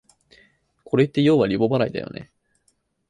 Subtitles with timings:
[0.83, 2.31] これってようはリボ払いだよね